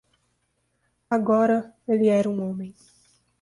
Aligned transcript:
Agora 1.11 1.75
ele 1.87 2.07
era 2.07 2.27
um 2.27 2.49
homem 2.49 2.73